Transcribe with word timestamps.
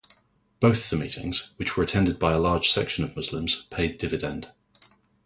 Both 0.59 0.89
the 0.89 0.95
meetings, 0.97 1.53
which 1.57 1.77
were 1.77 1.83
attended 1.83 2.17
by 2.17 2.31
a 2.33 2.39
large 2.39 2.71
section 2.71 3.03
of 3.03 3.15
Muslims 3.15 3.65
paid 3.69 3.99
dividend. 3.99 4.49